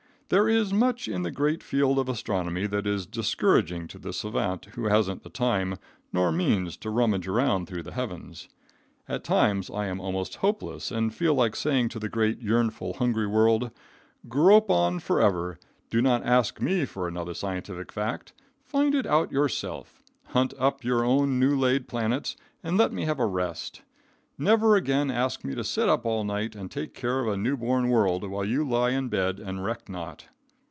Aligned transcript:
There 0.29 0.47
is 0.47 0.71
much 0.71 1.09
in 1.09 1.23
the 1.23 1.29
great 1.31 1.61
field 1.61 1.99
of 1.99 2.07
astronomy 2.07 2.65
that 2.67 2.87
is 2.87 3.05
discouraging 3.05 3.89
to 3.89 3.99
the 3.99 4.13
savant 4.13 4.63
who 4.75 4.85
hasn't 4.85 5.23
the 5.23 5.29
time 5.29 5.75
nor 6.13 6.31
means 6.31 6.77
to 6.77 6.89
rummage 6.89 7.27
around 7.27 7.65
through 7.65 7.83
the 7.83 7.91
heavens. 7.91 8.47
At 9.09 9.25
times 9.25 9.69
I 9.69 9.87
am 9.87 9.99
almost 9.99 10.35
hopeless, 10.37 10.89
and 10.89 11.13
feel 11.13 11.33
like 11.33 11.53
saying 11.57 11.89
to 11.89 11.99
the 11.99 12.07
great 12.07 12.41
yearnful, 12.41 12.93
hungry 12.95 13.27
world: 13.27 13.71
"Grope 14.29 14.69
on 14.69 14.99
forever. 15.01 15.59
Do 15.89 16.01
not 16.01 16.25
ask 16.25 16.61
me 16.61 16.85
for 16.85 17.09
another 17.09 17.33
scientific 17.33 17.91
fact. 17.91 18.31
Find 18.63 18.95
it 18.95 19.05
out 19.05 19.33
yourself. 19.33 20.01
Hunt 20.27 20.53
up 20.57 20.81
your 20.85 21.03
own 21.03 21.39
new 21.41 21.59
laid 21.59 21.89
planets, 21.89 22.37
and 22.63 22.77
let 22.77 22.93
me 22.93 23.03
have 23.03 23.19
a 23.19 23.25
rest. 23.25 23.81
Never 24.37 24.75
ask 24.77 25.43
me 25.43 25.51
again 25.51 25.57
to 25.57 25.63
sit 25.63 25.87
up 25.87 26.03
all 26.03 26.23
night 26.23 26.55
and 26.55 26.71
take 26.71 26.95
care 26.95 27.19
of 27.19 27.27
a 27.27 27.37
newborn 27.37 27.89
world, 27.89 28.27
while 28.27 28.43
you 28.45 28.67
lie 28.67 28.89
in 28.89 29.07
bed 29.07 29.39
and 29.39 29.63
reck 29.63 29.87
not." 29.87 30.25